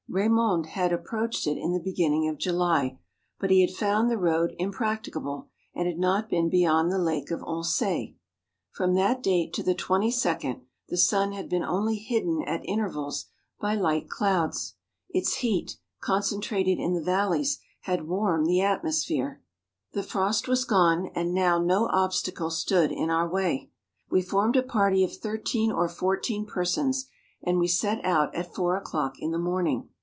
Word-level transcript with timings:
Eamond 0.13 0.65
had 0.65 0.91
approached 0.91 1.47
it 1.47 1.57
in 1.57 1.71
the 1.71 1.79
beginning 1.79 2.27
of 2.27 2.37
July, 2.37 2.99
but 3.39 3.49
he 3.49 3.61
had 3.61 3.71
found 3.73 4.11
the 4.11 4.17
road 4.17 4.53
impracticable, 4.59 5.47
and 5.73 5.87
had 5.87 5.97
not 5.97 6.27
been 6.29 6.49
beyond 6.49 6.91
the 6.91 6.97
Lake 6.99 7.31
of 7.31 7.41
Oncet. 7.43 8.09
From 8.73 8.93
that 8.95 9.23
date 9.23 9.53
to 9.53 9.63
the 9.63 9.73
22nd, 9.73 10.63
the 10.89 10.97
sun 10.97 11.31
had 11.31 11.47
been 11.47 11.63
only 11.63 11.95
hidden 11.95 12.43
at 12.45 12.59
intervals 12.65 13.27
by 13.61 13.73
light 13.73 14.09
clouds. 14.09 14.75
Its 15.09 15.35
heat, 15.35 15.77
concentrated 16.01 16.77
in 16.77 16.91
the 16.93 17.01
valleys, 17.01 17.59
had 17.83 18.05
warmed 18.05 18.47
the 18.47 18.59
atmosphere; 18.59 19.41
the 19.93 20.03
frost 20.03 20.45
was 20.45 20.65
gone, 20.65 21.09
and 21.15 21.33
now 21.33 21.57
no 21.57 21.87
obstacle 21.87 22.49
stood 22.51 22.91
in 22.91 23.09
our 23.09 23.29
way. 23.29 23.69
We 24.09 24.21
formed 24.21 24.57
a 24.57 24.61
party 24.63 25.05
of 25.05 25.15
thirteen 25.15 25.71
or 25.71 25.87
fourteen 25.87 26.45
per¬ 26.45 26.67
sons, 26.67 27.07
and 27.41 27.57
we 27.59 27.69
set 27.69 28.03
out 28.03 28.35
at 28.35 28.53
four 28.53 28.75
o'clock 28.75 29.15
in 29.17 29.31
the 29.31 29.39
morning. 29.39 29.87